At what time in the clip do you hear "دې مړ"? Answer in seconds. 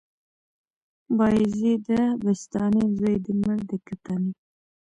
3.25-3.57